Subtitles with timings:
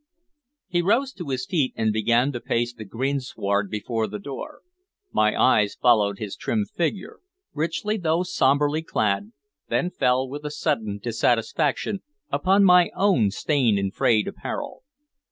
[0.67, 4.61] He rose to his feet, and began to pace the greensward before the door.
[5.13, 7.19] My eyes followed his trim figure,
[7.53, 9.31] richly though sombrely clad,
[9.69, 12.01] then fell with a sudden dissatisfaction
[12.31, 14.81] upon my own stained and frayed apparel.